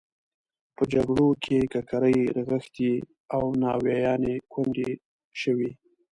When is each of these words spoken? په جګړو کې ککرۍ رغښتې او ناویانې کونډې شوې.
په 0.75 0.83
جګړو 0.93 1.29
کې 1.43 1.57
ککرۍ 1.73 2.19
رغښتې 2.37 2.93
او 3.35 3.43
ناویانې 3.61 4.35
کونډې 4.51 4.91
شوې. 5.41 5.71